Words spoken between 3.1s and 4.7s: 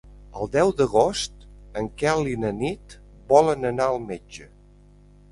volen anar al metge.